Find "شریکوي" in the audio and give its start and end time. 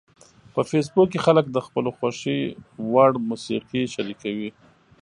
3.93-4.49